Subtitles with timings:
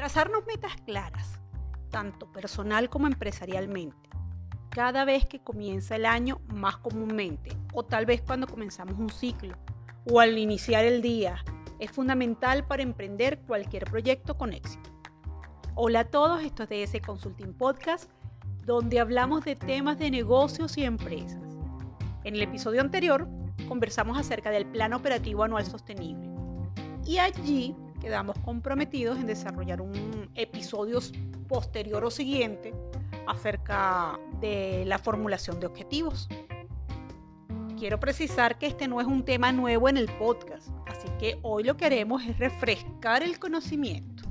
[0.00, 1.38] Trazarnos metas claras,
[1.90, 4.08] tanto personal como empresarialmente,
[4.70, 9.58] cada vez que comienza el año más comúnmente, o tal vez cuando comenzamos un ciclo,
[10.10, 11.44] o al iniciar el día,
[11.80, 14.88] es fundamental para emprender cualquier proyecto con éxito.
[15.74, 18.10] Hola a todos, esto es DS Consulting Podcast,
[18.64, 21.42] donde hablamos de temas de negocios y empresas.
[22.24, 23.28] En el episodio anterior
[23.68, 26.30] conversamos acerca del Plan Operativo Anual Sostenible
[27.04, 30.98] y allí quedamos comprometidos en desarrollar un episodio
[31.48, 32.74] posterior o siguiente
[33.26, 36.28] acerca de la formulación de objetivos.
[37.78, 41.64] Quiero precisar que este no es un tema nuevo en el podcast, así que hoy
[41.64, 44.24] lo que haremos es refrescar el conocimiento.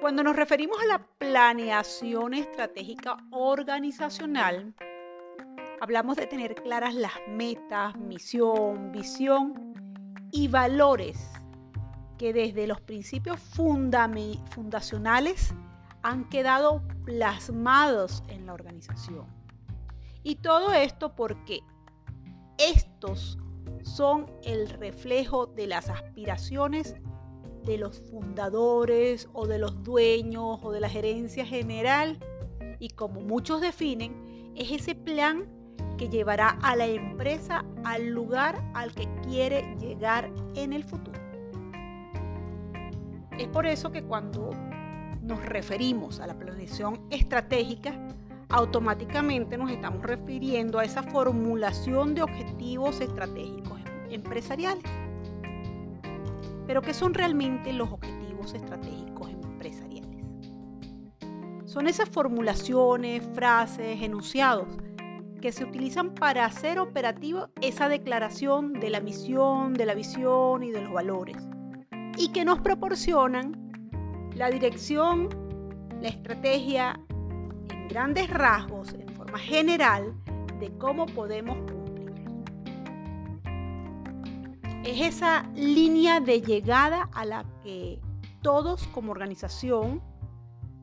[0.00, 4.74] Cuando nos referimos a la planeación estratégica organizacional,
[5.80, 9.74] hablamos de tener claras las metas, misión, visión
[10.30, 11.37] y valores
[12.18, 15.54] que desde los principios fundacionales
[16.02, 19.26] han quedado plasmados en la organización.
[20.22, 21.60] Y todo esto porque
[22.58, 23.38] estos
[23.82, 26.96] son el reflejo de las aspiraciones
[27.64, 32.18] de los fundadores o de los dueños o de la gerencia general
[32.78, 35.46] y como muchos definen, es ese plan
[35.96, 41.27] que llevará a la empresa al lugar al que quiere llegar en el futuro.
[43.38, 44.50] Es por eso que cuando
[45.22, 47.94] nos referimos a la planeación estratégica,
[48.48, 54.82] automáticamente nos estamos refiriendo a esa formulación de objetivos estratégicos empresariales.
[56.66, 60.24] Pero ¿qué son realmente los objetivos estratégicos empresariales?
[61.64, 64.66] Son esas formulaciones, frases, enunciados
[65.40, 70.72] que se utilizan para hacer operativa esa declaración de la misión, de la visión y
[70.72, 71.36] de los valores,
[72.18, 73.70] y que nos proporcionan
[74.34, 75.28] la dirección,
[76.00, 77.00] la estrategia
[77.70, 80.14] en grandes rasgos, en forma general,
[80.58, 82.14] de cómo podemos cumplir.
[84.84, 88.00] Es esa línea de llegada a la que
[88.42, 90.02] todos como organización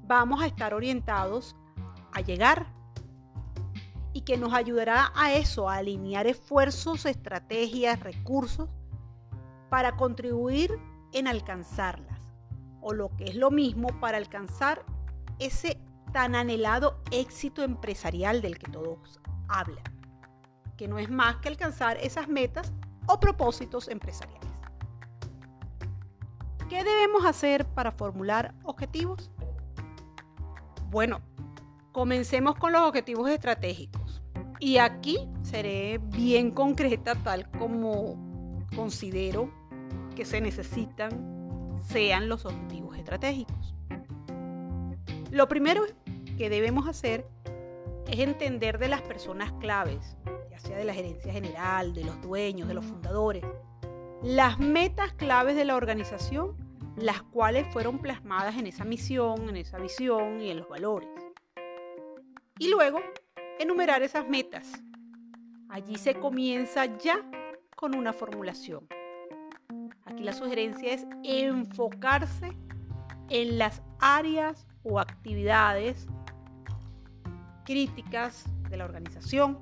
[0.07, 1.56] vamos a estar orientados
[2.13, 2.68] a llegar
[4.13, 8.69] y que nos ayudará a eso, a alinear esfuerzos, estrategias, recursos
[9.69, 10.79] para contribuir
[11.15, 12.19] en alcanzarlas.
[12.81, 14.85] O lo que es lo mismo, para alcanzar
[15.39, 15.79] ese
[16.13, 19.83] tan anhelado éxito empresarial del que todos hablan,
[20.77, 22.71] que no es más que alcanzar esas metas
[23.07, 24.49] o propósitos empresariales.
[26.69, 29.31] ¿Qué debemos hacer para formular objetivos?
[30.89, 31.21] Bueno,
[31.91, 34.21] comencemos con los objetivos estratégicos.
[34.59, 39.64] Y aquí seré bien concreta tal como considero
[40.15, 43.75] que se necesitan sean los objetivos estratégicos.
[45.31, 45.83] Lo primero
[46.37, 47.27] que debemos hacer
[48.07, 50.15] es entender de las personas claves,
[50.49, 53.43] ya sea de la gerencia general, de los dueños, de los fundadores,
[54.23, 56.55] las metas claves de la organización,
[56.95, 61.09] las cuales fueron plasmadas en esa misión, en esa visión y en los valores.
[62.57, 63.01] Y luego
[63.59, 64.71] enumerar esas metas.
[65.69, 67.19] Allí se comienza ya
[67.75, 68.87] con una formulación.
[70.15, 72.53] Aquí la sugerencia es enfocarse
[73.29, 76.07] en las áreas o actividades
[77.65, 79.59] críticas de la organización.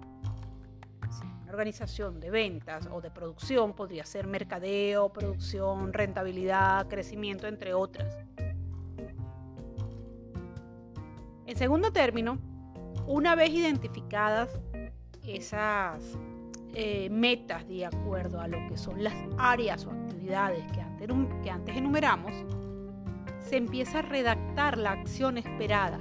[1.41, 8.15] Una organización de ventas o de producción podría ser mercadeo, producción, rentabilidad, crecimiento, entre otras.
[11.47, 12.37] En segundo término,
[13.07, 14.51] una vez identificadas
[15.23, 15.99] esas
[16.75, 21.75] eh, metas de acuerdo a lo que son las áreas o que antes, que antes
[21.75, 22.33] enumeramos,
[23.39, 25.99] se empieza a redactar la acción esperada.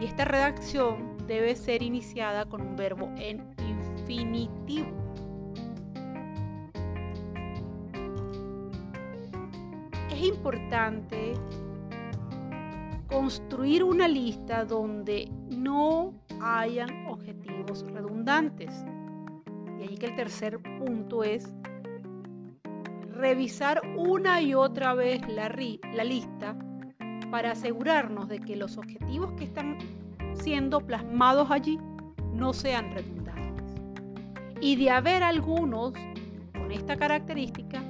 [0.00, 4.88] Y esta redacción debe ser iniciada con un verbo en infinitivo.
[10.10, 11.34] Es importante
[13.08, 18.70] construir una lista donde no hayan objetivos redundantes.
[19.78, 21.52] Y allí que el tercer punto es
[23.18, 26.56] revisar una y otra vez la, lista
[27.32, 29.76] para asegurarnos de que los objetivos que están
[30.34, 31.80] siendo plasmados allí
[32.32, 33.74] no sean redundantes.
[34.60, 35.94] Y de haber algunos
[36.52, 37.82] con esta característica,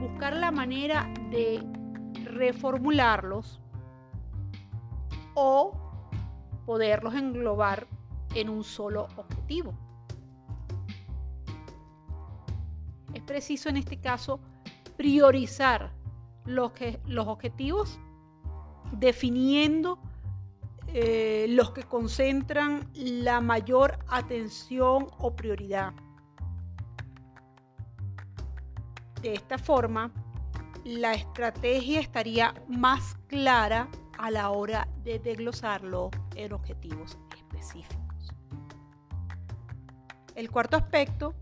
[0.00, 1.62] buscar la manera de
[2.24, 3.60] reformularlos
[5.34, 5.72] o
[6.64, 7.86] poderlos englobar
[8.34, 9.74] en un solo objetivo.
[13.30, 14.40] Preciso en este caso
[14.96, 15.92] priorizar
[16.46, 18.00] los, que, los objetivos
[18.90, 20.00] definiendo
[20.88, 25.92] eh, los que concentran la mayor atención o prioridad.
[29.22, 30.10] De esta forma,
[30.84, 33.88] la estrategia estaría más clara
[34.18, 38.34] a la hora de desglosarlo en objetivos específicos.
[40.34, 41.32] El cuarto aspecto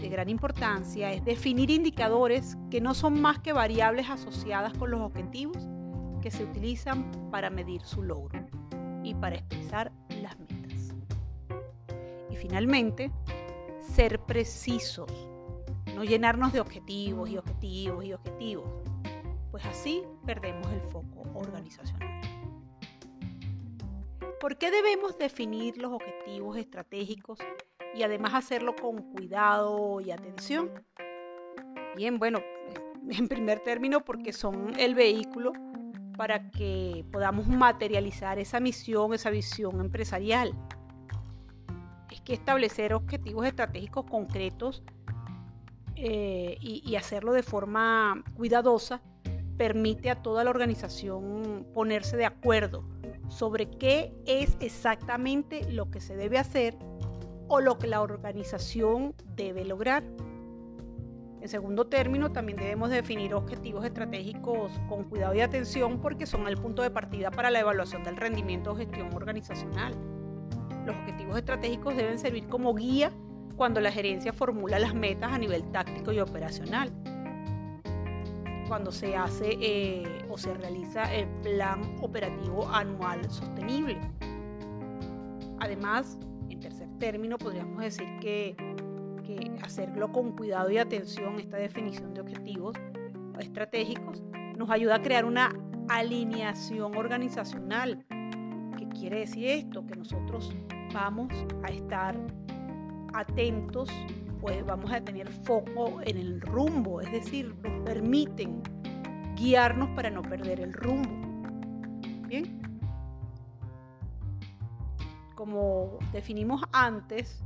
[0.00, 5.00] de gran importancia es definir indicadores que no son más que variables asociadas con los
[5.00, 5.68] objetivos
[6.22, 8.40] que se utilizan para medir su logro
[9.02, 9.92] y para expresar
[10.22, 10.94] las metas.
[12.30, 13.10] Y finalmente,
[13.94, 15.10] ser precisos
[15.94, 18.70] no llenarnos de objetivos y objetivos y objetivos,
[19.50, 22.08] pues así perdemos el foco organizacional.
[24.40, 27.38] ¿Por qué debemos definir los objetivos estratégicos
[27.94, 30.70] y además hacerlo con cuidado y atención?
[31.96, 32.40] Bien, bueno,
[33.10, 35.52] en primer término porque son el vehículo
[36.16, 40.52] para que podamos materializar esa misión, esa visión empresarial.
[42.10, 44.82] Es que establecer objetivos estratégicos concretos
[45.96, 49.02] eh, y, hacerlo de forma cuidadosa
[49.58, 52.84] permite a toda la organización ponerse de acuerdo
[53.28, 56.78] sobre qué es exactamente lo que se debe hacer
[57.50, 60.04] o lo que la organización debe lograr.
[61.40, 66.56] En segundo término, también debemos definir objetivos estratégicos con cuidado y atención porque son el
[66.56, 69.94] punto de partida para la evaluación del rendimiento o gestión organizacional.
[70.86, 73.10] Los objetivos estratégicos deben servir como guía
[73.56, 76.92] cuando la gerencia formula las metas a nivel táctico y operacional.
[78.68, 83.98] Cuando se hace eh, o se realiza el plan operativo anual sostenible.
[85.58, 86.16] Además,
[87.00, 88.54] término, podríamos decir que,
[89.26, 92.76] que hacerlo con cuidado y atención, esta definición de objetivos
[93.40, 94.22] estratégicos,
[94.56, 95.50] nos ayuda a crear una
[95.88, 98.04] alineación organizacional.
[98.78, 99.84] ¿Qué quiere decir esto?
[99.84, 100.54] Que nosotros
[100.92, 101.32] vamos
[101.64, 102.16] a estar
[103.14, 103.88] atentos,
[104.40, 108.62] pues vamos a tener foco en el rumbo, es decir, nos permiten
[109.36, 111.29] guiarnos para no perder el rumbo.
[115.40, 117.42] Como definimos antes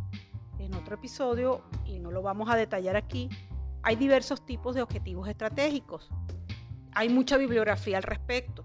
[0.58, 3.29] en otro episodio, y no lo vamos a detallar aquí,
[3.85, 6.11] hay diversos tipos de objetivos estratégicos.
[6.91, 8.64] Hay mucha bibliografía al respecto.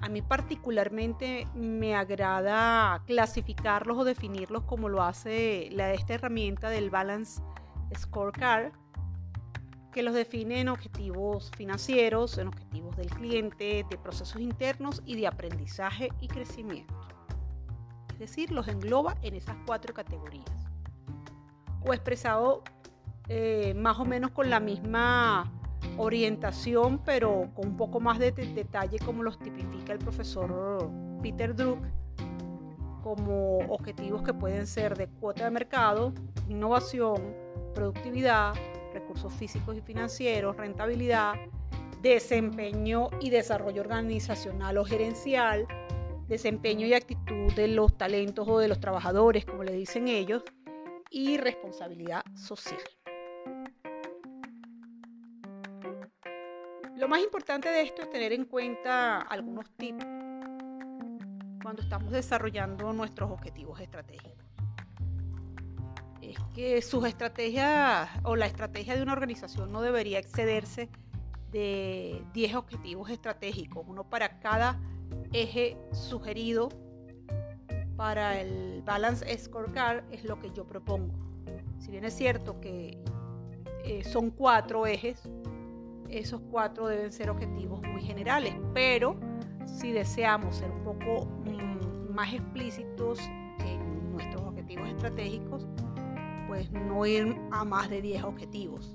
[0.00, 7.42] A mí particularmente me agrada clasificarlos o definirlos como lo hace esta herramienta del Balance
[7.94, 8.72] Scorecard,
[9.92, 15.26] que los define en objetivos financieros, en objetivos del cliente, de procesos internos y de
[15.26, 17.07] aprendizaje y crecimiento.
[18.18, 20.44] Es decir, los engloba en esas cuatro categorías.
[21.86, 22.64] O expresado
[23.28, 25.52] eh, más o menos con la misma
[25.96, 30.90] orientación, pero con un poco más de detalle como los tipifica el profesor
[31.22, 31.78] Peter Druck,
[33.02, 36.12] como objetivos que pueden ser de cuota de mercado,
[36.48, 37.36] innovación,
[37.72, 38.54] productividad,
[38.92, 41.34] recursos físicos y financieros, rentabilidad,
[42.02, 45.66] desempeño y desarrollo organizacional o gerencial,
[46.28, 50.42] desempeño y actitud de los talentos o de los trabajadores, como le dicen ellos,
[51.10, 52.80] y responsabilidad social.
[56.96, 60.04] Lo más importante de esto es tener en cuenta algunos tips
[61.62, 64.44] cuando estamos desarrollando nuestros objetivos estratégicos.
[66.20, 70.90] Es que sus estrategias o la estrategia de una organización no debería excederse
[71.52, 74.78] de 10 objetivos estratégicos, uno para cada
[75.32, 76.68] eje sugerido
[77.96, 81.14] para el Balance Scorecard es lo que yo propongo.
[81.78, 82.98] Si bien es cierto que
[83.84, 85.28] eh, son cuatro ejes,
[86.08, 89.16] esos cuatro deben ser objetivos muy generales, pero
[89.64, 93.18] si deseamos ser un poco mm, más explícitos
[93.64, 95.66] en nuestros objetivos estratégicos,
[96.46, 98.94] pues no ir a más de 10 objetivos.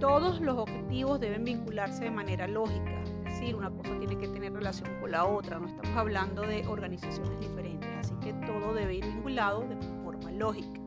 [0.00, 3.01] Todos los objetivos deben vincularse de manera lógica,
[3.50, 7.90] una cosa tiene que tener relación con la otra, no estamos hablando de organizaciones diferentes,
[7.98, 10.80] así que todo debe ir vinculado de forma lógica.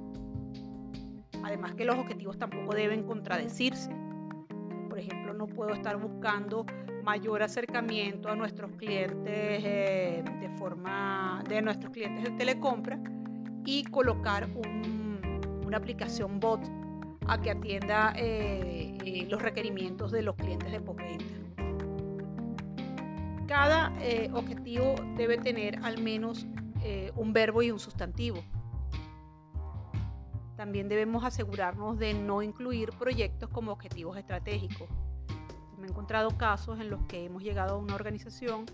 [1.43, 3.91] Además que los objetivos tampoco deben contradecirse
[4.95, 6.65] por ejemplo, no puedo estar buscando
[7.03, 10.23] mayor acercamiento a nuestros clientes eh,
[11.49, 12.97] de nuestros clientes de telecompra
[13.65, 14.47] y colocar
[15.65, 16.61] una aplicación bot
[17.27, 21.25] a que atienda eh, eh, los requerimientos de los clientes de postventa.
[23.47, 23.93] Cada
[24.33, 26.45] objetivo debe tener al menos
[27.15, 28.43] un verbo y un sustantivo.
[30.55, 34.87] también debemos asegurarnos de no incluir proyectos como objetivos estratégicos.
[35.77, 38.65] Me he encontrado casos en los que hemos llegado a una organización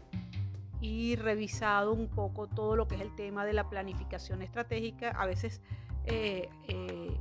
[0.82, 5.10] y revisado un poco todo lo que es el tema de la planificación estratégica.
[5.12, 5.62] A veces
[6.06, 7.18] eh, eh,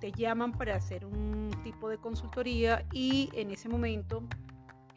[0.00, 4.22] te llaman para hacer un tipo de consultoría y en ese momento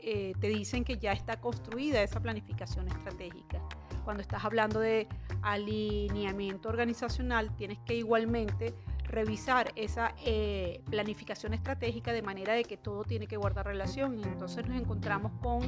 [0.02, 3.62] eh, te dicen que ya está construida esa planificación estratégica.
[4.04, 5.08] Cuando estás hablando de
[5.42, 13.04] alineamiento organizacional, tienes que igualmente revisar esa eh, planificación estratégica de manera de que todo
[13.04, 15.62] tiene que guardar relación y entonces nos encontramos con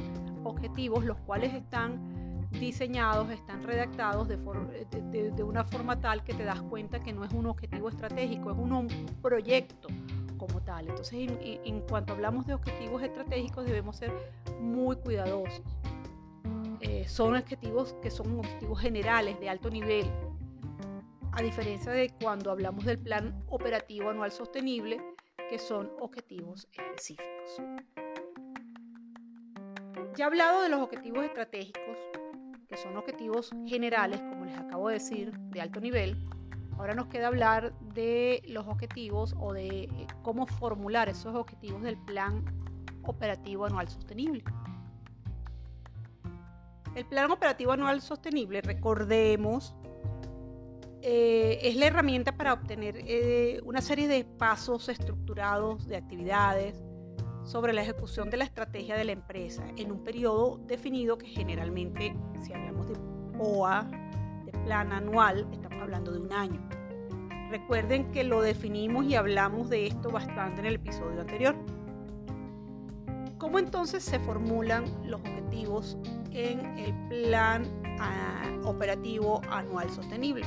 [0.44, 6.60] objetivos los cuales están diseñados, están redactados de, de, una forma tal que te das
[6.62, 8.88] cuenta que no es un objetivo estratégico, es un,
[9.22, 9.88] proyecto
[10.46, 10.88] como tal.
[10.88, 14.12] Entonces, en, en, cuanto hablamos de objetivos estratégicos, debemos ser
[14.60, 15.62] muy cuidadosos.
[16.80, 20.10] Eh, son objetivos que son objetivos generales de alto nivel,
[21.30, 25.00] a diferencia de cuando hablamos del plan operativo anual sostenible,
[25.48, 27.62] que son objetivos específicos.
[30.16, 31.96] Ya he hablado de los objetivos estratégicos,
[32.68, 36.16] que son objetivos generales, como les acabo de decir, de alto nivel.
[36.82, 41.96] Ahora nos queda hablar de los objetivos o de eh, cómo formular esos objetivos del
[41.96, 42.44] plan
[43.04, 44.42] operativo anual sostenible.
[46.96, 49.76] El plan operativo anual sostenible, recordemos,
[51.02, 56.82] eh, es la herramienta para obtener eh, una serie de pasos estructurados de actividades
[57.44, 62.12] sobre la ejecución de la estrategia de la empresa en un periodo definido que generalmente,
[62.40, 62.96] si hablamos de
[63.38, 63.88] POA,
[64.46, 65.46] de plan anual,
[65.82, 66.60] hablando de un año.
[67.50, 71.54] Recuerden que lo definimos y hablamos de esto bastante en el episodio anterior.
[73.36, 75.98] ¿Cómo entonces se formulan los objetivos
[76.30, 77.64] en el plan
[77.98, 80.46] ah, operativo anual sostenible?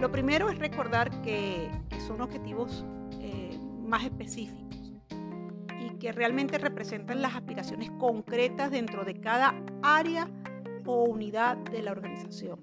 [0.00, 1.70] Lo primero es recordar que,
[2.06, 2.84] son objetivos
[3.20, 4.92] eh, más específicos
[5.80, 10.28] y que realmente representan las aspiraciones concretas dentro de cada área
[10.86, 12.58] o unidad de la organización.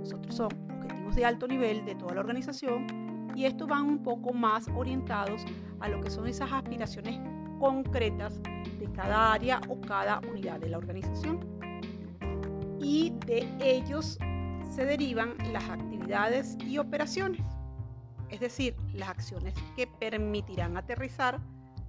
[0.00, 0.69] Nosotros son
[1.14, 2.86] de alto nivel de toda la organización
[3.34, 5.44] y estos van un poco más orientados
[5.80, 7.20] a lo que son esas aspiraciones
[7.58, 8.42] concretas
[8.78, 11.40] de cada área o cada unidad de la organización.
[12.80, 14.18] Y de ellos
[14.70, 17.42] se derivan las actividades y operaciones,
[18.30, 21.40] es decir, las acciones que permitirán aterrizar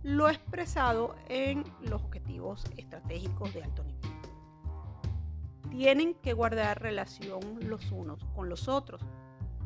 [0.04, 4.01] lo expresado en los objetivos estratégicos de alto nivel.
[5.72, 9.02] Tienen que guardar relación los unos con los otros,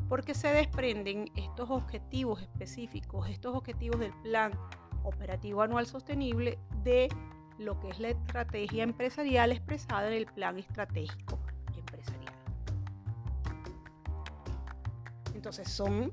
[0.08, 4.52] porque se desprenden estos objetivos específicos, estos objetivos del plan
[5.02, 7.08] operativo anual sostenible de
[7.58, 11.38] lo que es la estrategia empresarial expresada en el plan estratégico
[11.76, 12.34] empresarial.
[15.34, 16.12] Entonces son,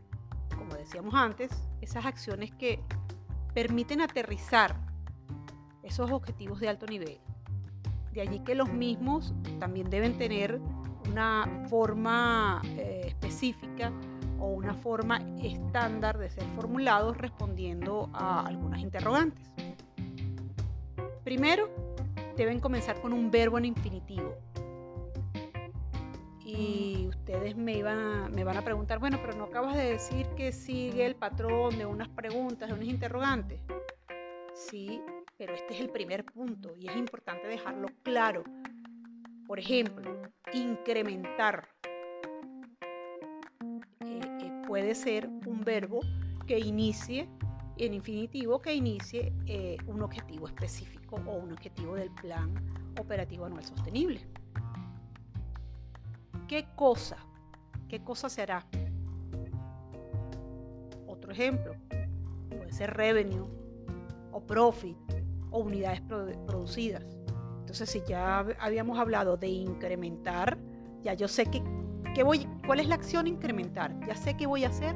[0.58, 2.80] como decíamos antes, esas acciones que
[3.54, 4.76] permiten aterrizar
[5.84, 7.20] esos objetivos de alto nivel.
[8.14, 10.62] De allí que los mismos también deben tener
[11.10, 13.92] una forma eh, específica
[14.40, 19.50] o una forma estándar de ser formulados respondiendo a algunas interrogantes.
[21.24, 21.70] Primero,
[22.38, 24.36] deben comenzar con un verbo en infinitivo,
[26.46, 30.52] y ustedes me, iban me van a preguntar, bueno, pero no acabas de decir que
[30.52, 33.60] sigue el patrón de unas preguntas, de unos interrogantes.
[34.54, 35.02] Sí,
[35.38, 38.44] pero este es el primer punto y es importante dejarlo claro.
[39.48, 40.22] Por ejemplo,
[40.54, 41.68] incrementar
[44.00, 46.02] eh, eh, puede ser un verbo
[46.48, 47.28] que inicie
[47.78, 52.54] en infinitivo que inicie eh, un objetivo específico o un objetivo del plan
[53.00, 54.22] operativo anual sostenible.
[56.48, 57.18] ¿Qué cosa?
[57.88, 58.66] ¿Qué cosa será?
[61.08, 61.76] Otro ejemplo,
[62.50, 63.48] puede ser revenue
[64.32, 64.98] o profit
[65.54, 67.06] o unidades producidas.
[67.60, 70.58] Entonces, si ya habíamos hablado de incrementar,
[71.04, 74.68] ya yo sé que, voy, cuál es la acción incrementar, ya sé qué voy a
[74.68, 74.96] hacer,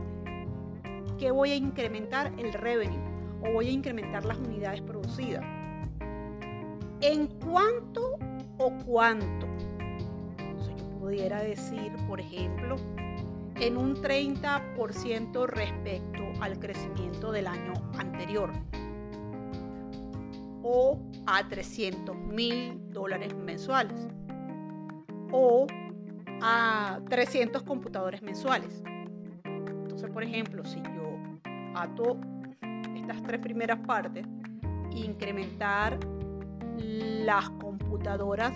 [1.17, 2.99] que voy a incrementar el revenue
[3.41, 5.45] o voy a incrementar las unidades producidas.
[6.99, 8.17] ¿En cuánto
[8.57, 9.47] o cuánto?
[11.07, 12.75] pudiera decir, por ejemplo,
[13.55, 18.51] en un 30% respecto al crecimiento del año anterior
[20.69, 24.05] o a 300 mil dólares mensuales
[25.31, 25.65] o
[26.41, 28.83] a 300 computadores mensuales.
[29.45, 31.17] Entonces, por ejemplo, si yo
[31.73, 32.17] ato
[32.95, 34.27] estas tres primeras partes,
[34.91, 35.97] incrementar
[36.77, 38.53] las computadoras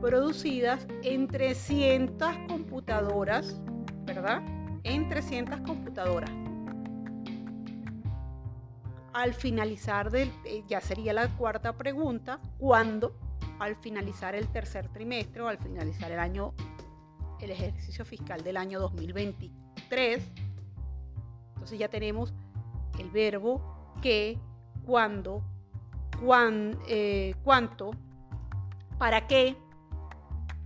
[0.00, 3.60] producidas en 300 computadoras,
[4.04, 4.42] ¿verdad?
[4.82, 6.30] En 300 computadoras.
[9.22, 13.16] Al finalizar del, eh, ya sería la cuarta pregunta, ¿cuándo?
[13.58, 16.54] Al finalizar el tercer trimestre o al finalizar el año,
[17.40, 20.22] el ejercicio fiscal del año 2023.
[21.48, 22.32] Entonces ya tenemos
[23.00, 24.38] el verbo que,
[24.86, 25.42] cuándo,
[26.24, 27.90] cuán, eh, cuánto,
[28.98, 29.56] para qué,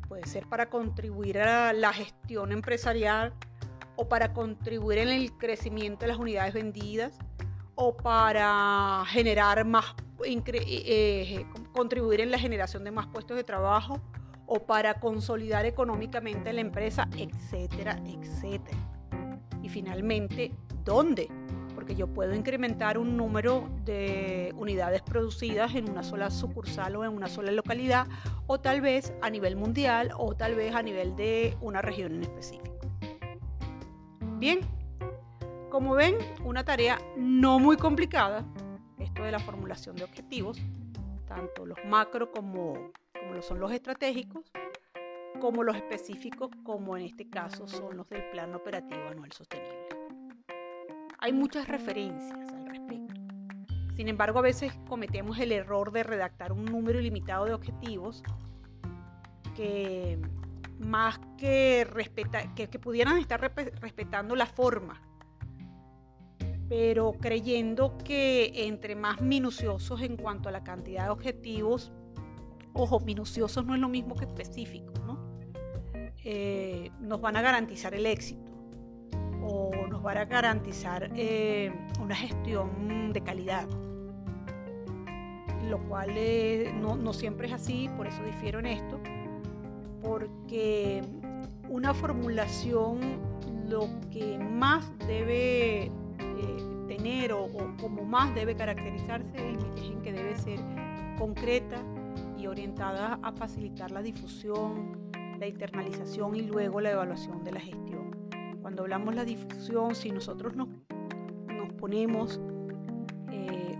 [0.09, 3.33] puede ser para contribuir a la gestión empresarial
[3.97, 7.19] o para contribuir en el crecimiento de las unidades vendidas
[7.85, 14.01] o para generar más, eh, contribuir en la generación de más puestos de trabajo
[14.47, 18.79] o para consolidar económicamente la empresa, etcétera, etcétera.
[19.63, 20.53] Y finalmente,
[20.85, 21.29] ¿dónde?
[21.75, 27.11] Porque yo puedo incrementar un número de unidades producidas en una sola sucursal o en
[27.11, 28.07] una sola localidad,
[28.47, 32.23] o tal vez a nivel mundial, o tal vez a nivel de una región en
[32.23, 32.79] específico.
[34.39, 34.61] Bien,
[35.73, 38.45] como ven, una tarea no muy complicada,
[38.99, 40.61] esto de la formulación de objetivos,
[41.27, 44.53] tanto los macro como, como lo son los estratégicos,
[45.41, 49.89] como los específicos, como en este caso son los del Plan Operativo Anual Sostenible.
[51.19, 53.15] Hay muchas referencias al respecto.
[53.97, 58.23] Sin embargo, a veces cometemos el error de redactar un número ilimitado de objetivos
[59.57, 60.19] que
[60.81, 63.41] más que, respeta, que, que pudieran estar
[63.81, 65.01] respetando la forma
[66.73, 71.93] pero creyendo que entre más minuciosos en cuanto a la cantidad de objetivos,
[72.73, 75.19] ojo, minuciosos no es lo mismo que específicos, ¿no?
[76.25, 78.51] Eh, nos van a garantizar el éxito
[79.43, 83.69] o nos van a garantizar eh, una gestión de calidad,
[85.69, 88.99] lo cual eh, no, no siempre es así, por eso difiero en esto,
[90.01, 91.03] porque
[91.69, 93.21] una formulación
[93.69, 95.93] lo que más debe
[96.87, 97.49] tener o,
[97.81, 100.61] como más debe caracterizarse es en que debe ser
[101.19, 101.83] concreta
[102.39, 108.17] y orientada a facilitar la difusión, la internalización y luego la evaluación de la gestión.
[108.61, 110.69] Cuando hablamos de la difusión, si nosotros nos,
[111.79, 112.41] ponemos
[113.31, 113.77] eh,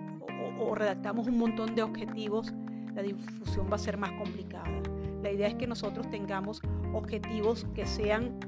[0.59, 2.53] o redactamos un montón de objetivos,
[2.95, 4.83] la difusión va a ser más complicada.
[5.23, 6.61] La idea es que nosotros tengamos
[6.93, 8.39] objetivos que sean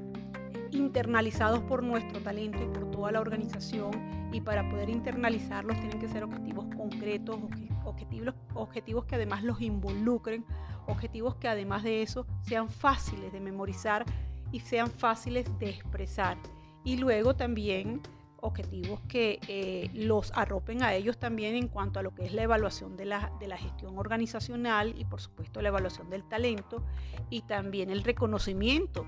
[0.75, 3.91] internalizados por nuestro talento y por toda la organización
[4.31, 7.37] y para poder internalizarlos tienen que ser objetivos concretos,
[7.85, 10.45] objetivos, objetivos que además los involucren,
[10.87, 14.05] objetivos que además de eso sean fáciles de memorizar
[14.51, 16.37] y sean fáciles de expresar.
[16.83, 18.01] Y luego también
[18.41, 22.43] objetivos que eh, los arropen a ellos también en cuanto a lo que es la
[22.43, 26.83] evaluación de la, de la gestión organizacional y por supuesto la evaluación del talento
[27.29, 29.05] y también el reconocimiento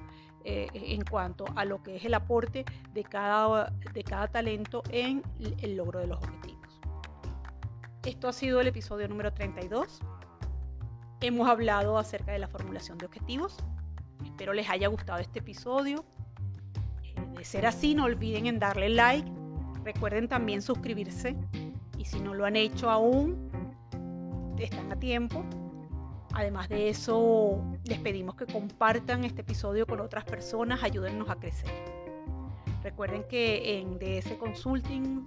[0.50, 5.22] eh, en cuanto a lo que es el aporte de cada, de cada talento en
[5.62, 6.80] el logro de los objetivos.
[8.06, 10.00] Esto ha sido el episodio número 32.
[11.20, 13.58] Hemos hablado acerca de la formulación de objetivos.
[14.24, 16.06] Espero les haya gustado este episodio.
[17.04, 19.30] Eh, de ser así, no olviden en darle like.
[19.84, 21.36] Recuerden también suscribirse.
[21.98, 23.52] Y si no lo han hecho aún,
[24.58, 25.44] están a tiempo.
[26.34, 31.72] Además de eso, les pedimos que compartan este episodio con otras personas, ayúdennos a crecer.
[32.84, 35.26] Recuerden que en DS Consulting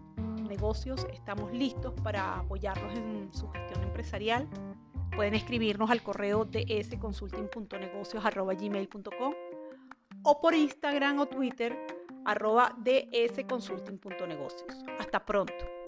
[0.48, 4.48] Negocios estamos listos para apoyarlos en su gestión empresarial.
[5.14, 9.34] Pueden escribirnos al correo dsconsulting.negocios.gmail.com
[10.22, 11.78] o por Instagram o Twitter
[12.24, 14.84] arroba dsconsulting.negocios.
[14.98, 15.79] Hasta pronto.